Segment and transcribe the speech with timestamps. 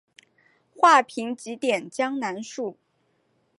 [0.75, 2.75] 画屏几点江南树。